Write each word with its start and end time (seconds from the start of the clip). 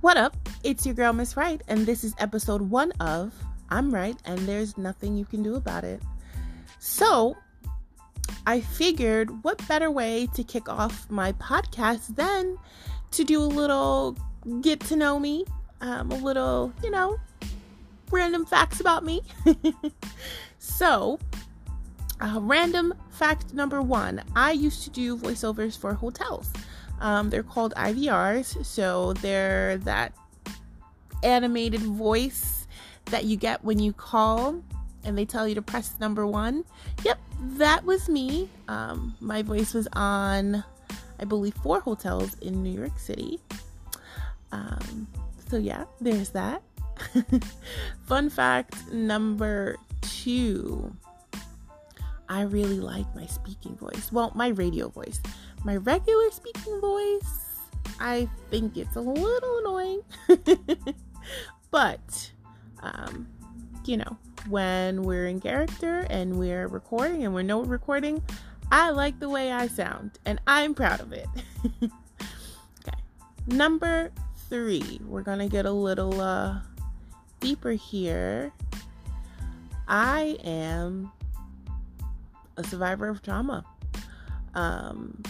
What 0.00 0.16
up? 0.16 0.36
It's 0.62 0.86
your 0.86 0.94
girl, 0.94 1.12
Miss 1.12 1.36
Right, 1.36 1.60
and 1.66 1.84
this 1.84 2.04
is 2.04 2.14
episode 2.18 2.62
one 2.62 2.92
of 3.00 3.34
I'm 3.68 3.92
Right, 3.92 4.16
and 4.24 4.38
there's 4.38 4.78
nothing 4.78 5.16
you 5.16 5.24
can 5.24 5.42
do 5.42 5.56
about 5.56 5.82
it. 5.82 6.00
So, 6.78 7.36
I 8.46 8.60
figured 8.60 9.42
what 9.42 9.66
better 9.66 9.90
way 9.90 10.28
to 10.34 10.44
kick 10.44 10.68
off 10.68 11.10
my 11.10 11.32
podcast 11.32 12.14
than 12.14 12.56
to 13.10 13.24
do 13.24 13.42
a 13.42 13.50
little 13.50 14.16
get 14.60 14.78
to 14.82 14.94
know 14.94 15.18
me, 15.18 15.44
um, 15.80 16.12
a 16.12 16.16
little, 16.16 16.72
you 16.80 16.92
know, 16.92 17.18
random 18.12 18.46
facts 18.46 18.78
about 18.78 19.04
me. 19.04 19.22
so, 20.60 21.18
uh, 22.20 22.38
random 22.40 22.94
fact 23.10 23.52
number 23.52 23.82
one 23.82 24.22
I 24.36 24.52
used 24.52 24.84
to 24.84 24.90
do 24.90 25.16
voiceovers 25.16 25.76
for 25.76 25.92
hotels. 25.94 26.52
Um, 27.00 27.30
they're 27.30 27.42
called 27.42 27.74
IVRs, 27.76 28.64
so 28.64 29.12
they're 29.14 29.78
that 29.78 30.12
animated 31.22 31.80
voice 31.80 32.66
that 33.06 33.24
you 33.24 33.36
get 33.36 33.64
when 33.64 33.78
you 33.78 33.92
call 33.92 34.62
and 35.04 35.16
they 35.16 35.24
tell 35.24 35.48
you 35.48 35.54
to 35.54 35.62
press 35.62 35.94
number 36.00 36.26
one. 36.26 36.64
Yep, 37.04 37.18
that 37.56 37.84
was 37.84 38.08
me. 38.08 38.48
Um, 38.68 39.16
my 39.20 39.42
voice 39.42 39.72
was 39.72 39.88
on, 39.94 40.62
I 41.18 41.24
believe, 41.24 41.54
four 41.54 41.80
hotels 41.80 42.36
in 42.42 42.62
New 42.62 42.76
York 42.76 42.98
City. 42.98 43.38
Um, 44.52 45.06
so, 45.48 45.56
yeah, 45.56 45.84
there's 46.00 46.30
that. 46.30 46.62
Fun 48.06 48.28
fact 48.28 48.90
number 48.92 49.76
two 50.02 50.92
I 52.28 52.42
really 52.42 52.80
like 52.80 53.06
my 53.14 53.26
speaking 53.26 53.74
voice. 53.76 54.12
Well, 54.12 54.32
my 54.34 54.48
radio 54.48 54.88
voice. 54.88 55.20
My 55.64 55.76
regular 55.76 56.30
speaking 56.30 56.80
voice, 56.80 57.58
I 58.00 58.28
think 58.50 58.76
it's 58.76 58.96
a 58.96 59.00
little 59.00 59.58
annoying. 59.58 60.02
but, 61.70 62.30
um, 62.82 63.28
you 63.84 63.96
know, 63.96 64.16
when 64.48 65.02
we're 65.02 65.26
in 65.26 65.40
character 65.40 66.06
and 66.10 66.38
we're 66.38 66.68
recording 66.68 67.24
and 67.24 67.34
we're 67.34 67.42
no 67.42 67.62
recording, 67.62 68.22
I 68.70 68.90
like 68.90 69.18
the 69.18 69.28
way 69.28 69.50
I 69.52 69.66
sound 69.66 70.18
and 70.24 70.40
I'm 70.46 70.74
proud 70.74 71.00
of 71.00 71.12
it. 71.12 71.26
okay. 71.82 72.98
Number 73.46 74.10
three, 74.48 75.00
we're 75.04 75.22
going 75.22 75.40
to 75.40 75.48
get 75.48 75.66
a 75.66 75.72
little 75.72 76.20
uh, 76.20 76.60
deeper 77.40 77.72
here. 77.72 78.52
I 79.88 80.38
am 80.44 81.10
a 82.56 82.64
survivor 82.64 83.08
of 83.08 83.22
trauma. 83.22 83.64
Um, 84.54 85.22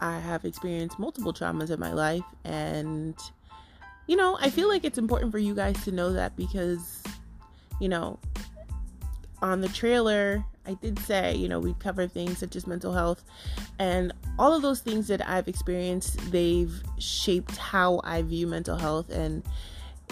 I 0.00 0.18
have 0.18 0.44
experienced 0.44 0.98
multiple 0.98 1.32
traumas 1.32 1.70
in 1.70 1.80
my 1.80 1.92
life, 1.92 2.24
and 2.44 3.14
you 4.06 4.16
know, 4.16 4.38
I 4.40 4.50
feel 4.50 4.68
like 4.68 4.84
it's 4.84 4.98
important 4.98 5.32
for 5.32 5.38
you 5.38 5.54
guys 5.54 5.82
to 5.84 5.92
know 5.92 6.12
that 6.12 6.36
because, 6.36 7.02
you 7.80 7.88
know, 7.88 8.18
on 9.42 9.60
the 9.60 9.68
trailer, 9.68 10.44
I 10.64 10.74
did 10.74 10.98
say, 11.00 11.34
you 11.34 11.48
know, 11.48 11.58
we 11.58 11.74
cover 11.74 12.06
things 12.06 12.38
such 12.38 12.54
as 12.56 12.66
mental 12.66 12.92
health, 12.92 13.24
and 13.78 14.12
all 14.38 14.54
of 14.54 14.62
those 14.62 14.80
things 14.80 15.08
that 15.08 15.26
I've 15.26 15.48
experienced, 15.48 16.30
they've 16.30 16.82
shaped 16.98 17.56
how 17.56 18.00
I 18.04 18.22
view 18.22 18.46
mental 18.46 18.76
health, 18.76 19.10
and 19.10 19.42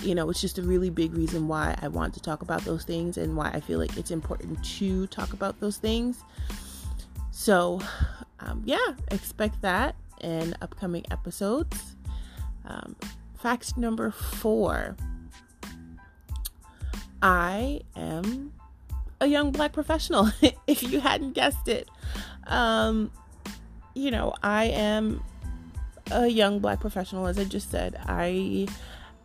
you 0.03 0.15
know, 0.15 0.29
it's 0.29 0.41
just 0.41 0.59
a 0.59 0.63
really 0.63 0.91
big 0.91 1.15
reason 1.15 1.47
why 1.47 1.77
I 1.81 1.89
want 1.89 2.15
to 2.15 2.21
talk 2.21 2.43
about 2.43 2.63
those 2.63 2.85
things 2.85 3.17
and 3.17 3.37
why 3.37 3.51
I 3.51 3.61
feel 3.61 3.79
like 3.79 3.97
it's 3.97 4.11
important 4.11 4.63
to 4.79 5.07
talk 5.07 5.33
about 5.33 5.61
those 5.61 5.77
things. 5.77 6.23
So, 7.31 7.81
um, 8.45 8.63
yeah, 8.65 8.95
expect 9.11 9.61
that 9.63 9.97
in 10.21 10.55
upcoming 10.63 11.05
episodes. 11.11 11.97
Um, 12.67 12.97
fact 13.39 13.77
number 13.77 14.11
four 14.11 14.97
I 17.25 17.81
am 17.97 18.53
a 19.19 19.27
young 19.27 19.51
black 19.51 19.73
professional, 19.73 20.31
if 20.67 20.83
you 20.83 21.01
hadn't 21.01 21.33
guessed 21.33 21.69
it. 21.69 21.89
Um, 22.47 23.11
you 23.95 24.11
know, 24.11 24.35
I 24.43 24.65
am 24.67 25.25
a 26.11 26.27
young 26.27 26.59
black 26.59 26.81
professional, 26.81 27.27
as 27.27 27.39
I 27.39 27.45
just 27.45 27.71
said. 27.71 27.97
I 28.07 28.69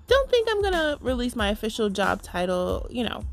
don't 0.08 0.30
think 0.32 0.48
I'm 0.50 0.62
gonna 0.62 0.98
release 1.02 1.36
my 1.36 1.50
official 1.50 1.90
job 1.90 2.22
title, 2.22 2.88
you 2.90 3.04
know, 3.04 3.26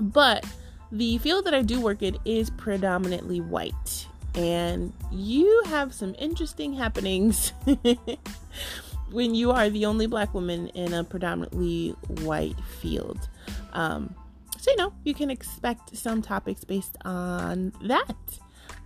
but 0.00 0.44
the 0.90 1.18
field 1.18 1.44
that 1.44 1.54
I 1.54 1.62
do 1.62 1.80
work 1.80 2.02
in 2.02 2.18
is 2.24 2.50
predominantly 2.50 3.40
white, 3.40 4.07
and 4.34 4.92
you 5.10 5.62
have 5.66 5.92
some 5.94 6.14
interesting 6.18 6.74
happenings 6.74 7.52
when 9.10 9.34
you 9.34 9.50
are 9.50 9.70
the 9.70 9.86
only 9.86 10.06
black 10.06 10.34
woman 10.34 10.68
in 10.68 10.92
a 10.92 11.04
predominantly 11.04 11.90
white 12.22 12.58
field. 12.80 13.28
Um, 13.72 14.14
so, 14.58 14.70
you 14.70 14.76
know, 14.76 14.92
you 15.04 15.14
can 15.14 15.30
expect 15.30 15.96
some 15.96 16.20
topics 16.20 16.64
based 16.64 16.96
on 17.04 17.72
that. 17.82 18.16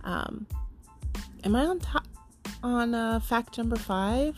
Um, 0.03 0.47
am 1.43 1.55
I 1.55 1.65
on 1.65 1.79
top 1.79 2.07
on 2.61 2.93
uh, 2.93 3.19
fact 3.19 3.57
number 3.57 3.75
five? 3.75 4.37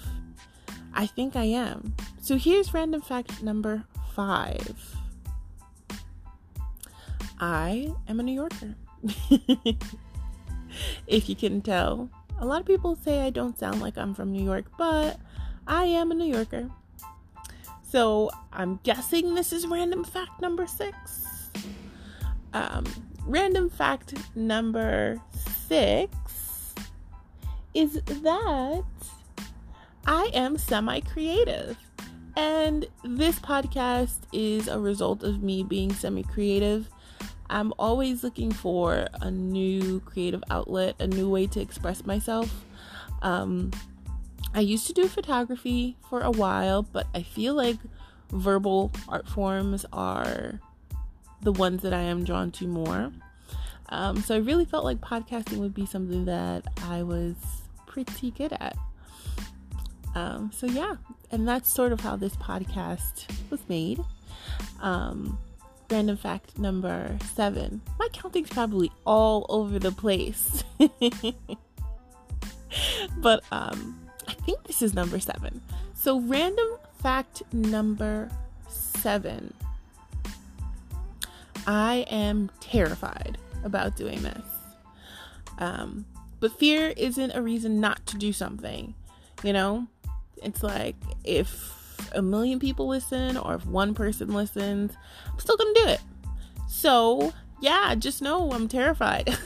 I 0.94 1.06
think 1.08 1.36
I 1.36 1.44
am. 1.44 1.94
So 2.22 2.38
here's 2.38 2.74
random 2.74 3.02
fact 3.02 3.44
number 3.44 3.84
five 4.14 4.96
I 7.40 7.94
am 8.08 8.20
a 8.20 8.24
New 8.24 8.34
Yorker. 8.34 8.76
if 11.08 11.30
you 11.30 11.36
can 11.36 11.62
tell, 11.62 12.10
a 12.40 12.46
lot 12.46 12.62
of 12.62 12.68
people 12.68 12.96
say 12.96 13.22
I 13.22 13.30
don't 13.30 13.58
sound 13.58 13.82
like 13.82 13.98
I'm 13.98 14.14
from 14.14 14.32
New 14.32 14.44
York, 14.44 14.66
but 14.78 15.20
I 15.68 15.86
am 15.86 16.12
a 16.12 16.16
New 16.16 16.32
Yorker. 16.32 16.70
So 17.84 18.30
I'm 18.52 18.80
guessing 18.84 19.36
this 19.36 19.54
is 19.54 19.68
random 19.68 20.04
fact 20.04 20.42
number 20.42 20.68
six. 20.68 21.50
Um, 22.54 22.86
random 23.26 23.70
fact 23.70 24.14
number 24.36 25.22
six 25.68 26.16
is 27.74 28.02
that 28.06 28.84
I 30.06 30.30
am 30.34 30.58
semi 30.58 31.00
creative. 31.02 31.78
And 32.38 32.86
this 33.04 33.40
podcast 33.40 34.20
is 34.34 34.68
a 34.68 34.80
result 34.80 35.24
of 35.24 35.42
me 35.42 35.64
being 35.64 35.94
semi 35.94 36.24
creative. 36.24 36.90
I'm 37.50 37.74
always 37.78 38.24
looking 38.24 38.52
for 38.52 39.08
a 39.22 39.30
new 39.30 40.00
creative 40.02 40.44
outlet, 40.50 40.96
a 41.00 41.08
new 41.08 41.30
way 41.30 41.48
to 41.48 41.60
express 41.60 42.06
myself. 42.06 42.66
Um, 43.22 43.72
I 44.54 44.62
used 44.62 44.88
to 44.88 44.94
do 44.94 45.08
photography 45.08 45.98
for 46.10 46.22
a 46.22 46.32
while, 46.32 46.84
but 46.84 47.08
I 47.14 47.22
feel 47.24 47.54
like 47.54 47.78
verbal 48.32 48.92
art 49.08 49.28
forms 49.28 49.86
are 49.94 50.60
the 51.42 51.52
ones 51.52 51.82
that 51.84 51.94
I 51.94 52.02
am 52.02 52.24
drawn 52.24 52.52
to 52.52 52.68
more. 52.68 53.12
Um, 53.90 54.22
so 54.22 54.36
I 54.36 54.40
really 54.40 54.66
felt 54.66 54.84
like 54.84 55.00
podcasting 55.00 55.58
would 55.58 55.74
be 55.74 55.86
something 55.86 56.26
that 56.26 56.66
I 56.88 57.04
was 57.04 57.36
pretty 57.86 58.32
good 58.32 58.54
at. 58.54 58.76
Um, 60.16 60.50
so 60.54 60.66
yeah, 60.66 60.96
and 61.32 61.48
that's 61.48 61.72
sort 61.72 61.92
of 61.92 62.00
how 62.00 62.16
this 62.16 62.36
podcast 62.38 63.26
was 63.50 63.60
made. 63.68 64.00
Um, 64.82 65.38
random 65.90 66.18
fact 66.18 66.58
number 66.58 67.18
seven. 67.34 67.82
My 68.00 68.08
counting's 68.14 68.50
probably 68.50 68.92
all 69.06 69.46
over 69.50 69.80
the 69.80 69.92
place. 69.92 70.64
but 73.18 73.44
um, 73.52 74.00
I 74.28 74.34
think 74.34 74.64
this 74.64 74.82
is 74.82 74.94
number 74.94 75.20
seven. 75.20 75.62
So 75.94 76.20
random 76.20 76.68
fact 77.02 77.44
number 77.54 78.30
seven. 78.68 79.54
I 81.68 82.06
am 82.10 82.52
terrified 82.60 83.38
about 83.64 83.96
doing 83.96 84.22
this. 84.22 84.46
Um, 85.58 86.06
but 86.40 86.58
fear 86.60 86.94
isn't 86.98 87.32
a 87.32 87.42
reason 87.42 87.80
not 87.80 88.06
to 88.08 88.18
do 88.18 88.34
something. 88.34 88.94
You 89.44 89.54
know, 89.54 89.88
it's 90.44 90.62
like 90.64 90.96
if 91.24 91.85
a 92.14 92.22
million 92.22 92.60
people 92.60 92.88
listen 92.88 93.38
or 93.38 93.56
if 93.56 93.66
one 93.66 93.94
person 93.94 94.34
listens, 94.34 94.94
I'm 95.32 95.40
still 95.40 95.58
gonna 95.58 95.74
do 95.74 95.88
it. 95.88 96.02
So, 96.68 97.34
yeah, 97.62 97.96
just 97.96 98.22
know 98.22 98.52
I'm 98.52 98.68
terrified. 98.68 99.38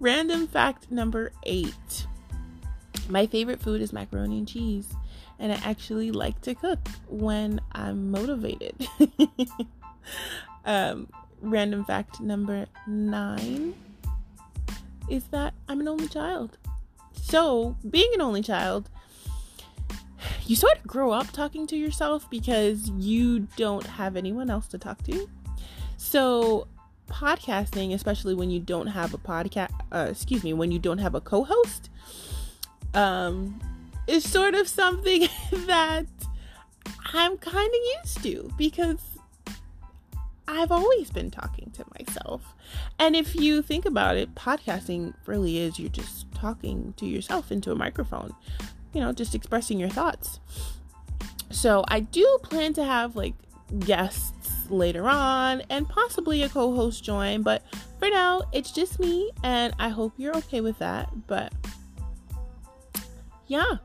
Random 0.00 0.46
fact 0.46 0.90
number 0.90 1.32
eight 1.44 2.06
my 3.08 3.26
favorite 3.26 3.60
food 3.60 3.80
is 3.80 3.92
macaroni 3.92 4.38
and 4.38 4.48
cheese, 4.48 4.92
and 5.38 5.52
I 5.52 5.56
actually 5.64 6.10
like 6.10 6.40
to 6.42 6.54
cook 6.54 6.80
when 7.08 7.60
I'm 7.72 8.10
motivated. 8.10 8.86
um, 10.64 11.08
random 11.40 11.84
fact 11.84 12.20
number 12.20 12.66
nine 12.86 13.74
is 15.08 15.24
that 15.24 15.54
I'm 15.68 15.80
an 15.80 15.88
only 15.88 16.08
child. 16.08 16.58
So, 17.12 17.76
being 17.88 18.10
an 18.14 18.20
only 18.20 18.42
child, 18.42 18.90
you 20.46 20.56
sort 20.56 20.78
of 20.78 20.86
grow 20.86 21.10
up 21.10 21.30
talking 21.32 21.66
to 21.68 21.76
yourself 21.76 22.28
because 22.30 22.90
you 22.90 23.40
don't 23.56 23.86
have 23.86 24.16
anyone 24.16 24.50
else 24.50 24.66
to 24.68 24.78
talk 24.78 25.02
to. 25.04 25.28
So, 25.96 26.68
podcasting, 27.08 27.94
especially 27.94 28.34
when 28.34 28.50
you 28.50 28.60
don't 28.60 28.88
have 28.88 29.14
a 29.14 29.18
podcast, 29.18 29.70
uh, 29.92 30.08
excuse 30.10 30.44
me, 30.44 30.52
when 30.52 30.70
you 30.70 30.78
don't 30.78 30.98
have 30.98 31.14
a 31.14 31.20
co 31.20 31.44
host, 31.44 31.90
um, 32.94 33.60
is 34.06 34.28
sort 34.28 34.54
of 34.54 34.68
something 34.68 35.28
that 35.52 36.06
I'm 37.12 37.36
kind 37.38 37.68
of 37.68 37.80
used 38.02 38.22
to 38.22 38.52
because 38.56 39.00
I've 40.48 40.70
always 40.70 41.10
been 41.10 41.30
talking 41.30 41.72
to 41.72 41.84
myself. 41.98 42.54
And 42.98 43.16
if 43.16 43.34
you 43.34 43.62
think 43.62 43.84
about 43.84 44.16
it, 44.16 44.34
podcasting 44.34 45.14
really 45.26 45.58
is 45.58 45.78
you're 45.78 45.88
just 45.88 46.30
talking 46.32 46.94
to 46.98 47.06
yourself 47.06 47.50
into 47.50 47.72
a 47.72 47.74
microphone, 47.74 48.34
you 48.96 49.02
know, 49.02 49.12
just 49.12 49.34
expressing 49.34 49.78
your 49.78 49.90
thoughts. 49.90 50.40
So 51.50 51.84
I 51.86 52.00
do 52.00 52.38
plan 52.42 52.72
to 52.72 52.84
have 52.84 53.14
like 53.14 53.34
guests 53.80 54.70
later 54.70 55.06
on 55.06 55.60
and 55.68 55.86
possibly 55.86 56.42
a 56.42 56.48
co 56.48 56.74
host 56.74 57.04
join, 57.04 57.42
but 57.42 57.62
for 57.98 58.08
now, 58.08 58.42
it's 58.52 58.70
just 58.70 58.98
me, 58.98 59.30
and 59.42 59.74
I 59.78 59.90
hope 59.90 60.14
you're 60.16 60.36
okay 60.38 60.62
with 60.62 60.78
that. 60.78 61.10
But 61.26 61.52
yeah. 63.46 63.76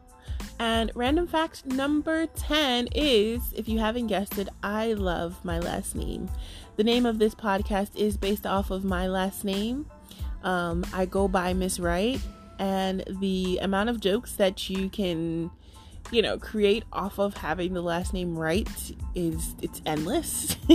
And 0.60 0.92
random 0.96 1.28
fact 1.28 1.66
number 1.66 2.26
10 2.28 2.90
is 2.96 3.52
if 3.54 3.68
you 3.68 3.80
haven't 3.80 4.08
guessed 4.08 4.38
it, 4.38 4.48
I 4.64 4.94
love 4.94 5.44
my 5.44 5.60
last 5.60 5.94
name. 5.94 6.30
The 6.78 6.84
name 6.86 7.06
of 7.06 7.20
this 7.20 7.36
podcast 7.36 7.98
is 7.98 8.16
based 8.16 8.46
off 8.46 8.72
of 8.72 8.86
my 8.86 9.08
last 9.08 9.44
name. 9.44 9.88
Um, 10.44 10.86
I 10.94 11.06
go 11.06 11.28
by 11.28 11.54
Miss 11.54 11.80
Wright, 11.80 12.20
and 12.62 13.04
the 13.20 13.58
amount 13.64 13.90
of 13.90 14.00
jokes 14.00 14.34
that 14.34 14.70
you 14.70 14.88
can 14.90 15.50
you 16.12 16.22
know 16.22 16.38
create 16.38 16.84
off 16.94 17.20
of 17.20 17.36
having 17.36 17.74
the 17.74 17.82
last 17.82 18.14
name 18.14 18.38
right 18.38 18.70
is 19.16 19.56
it's 19.62 19.82
endless. 19.86 20.56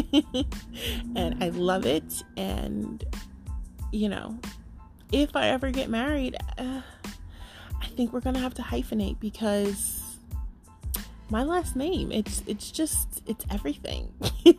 And 1.16 1.42
i 1.42 1.48
love 1.50 1.86
it. 1.86 2.22
And 2.36 3.02
you 3.92 4.08
know 4.08 4.38
if 5.12 5.36
i 5.36 5.46
ever 5.46 5.70
get 5.70 5.88
married 5.88 6.36
uh, 6.58 6.80
i 7.80 7.86
think 7.96 8.12
we're 8.12 8.20
gonna 8.20 8.40
have 8.40 8.52
to 8.54 8.62
hyphenate 8.62 9.20
because 9.20 10.18
my 11.30 11.44
last 11.44 11.76
name 11.76 12.10
it's 12.10 12.42
it's 12.46 12.70
just 12.70 13.22
it's 13.26 13.44
everything. 13.50 14.12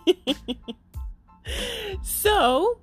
So 2.04 2.80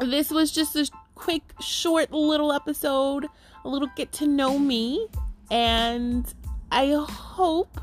this 0.00 0.30
was 0.30 0.50
just 0.50 0.74
a 0.76 0.88
quick 1.14 1.42
short 1.60 2.10
little 2.12 2.52
episode 2.52 3.26
a 3.64 3.68
little 3.68 3.90
get 3.96 4.12
to 4.12 4.26
know 4.26 4.58
me 4.58 5.08
and 5.50 6.32
I 6.70 6.92
hope 7.08 7.80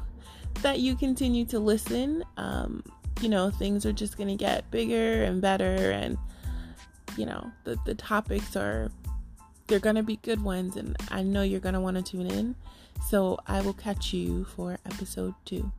that 0.62 0.80
you 0.80 0.96
continue 0.96 1.46
to 1.46 1.60
listen. 1.60 2.24
Um, 2.38 2.84
you 3.22 3.30
know, 3.30 3.50
things 3.50 3.86
are 3.86 3.94
just 3.94 4.18
going 4.18 4.30
to 4.30 4.36
get 4.36 4.70
bigger 4.72 5.24
and 5.24 5.42
better, 5.42 5.92
and, 5.92 6.18
you 7.18 7.26
know, 7.26 7.52
the, 7.64 7.78
the 7.86 7.96
topics 7.96 8.56
are, 8.56 8.92
they're 9.68 9.80
going 9.80 9.96
to 9.96 10.04
be 10.04 10.18
good 10.18 10.44
ones, 10.44 10.76
and 10.76 10.98
I 11.10 11.24
know 11.24 11.42
you're 11.42 11.60
going 11.60 11.76
to 11.76 11.80
want 11.80 11.98
to 11.98 12.04
tune 12.04 12.28
in. 12.28 12.56
So 13.08 13.40
I 13.48 13.62
will 13.62 13.74
catch 13.74 14.14
you 14.14 14.46
for 14.46 14.78
episode 14.86 15.34
two. 15.46 15.72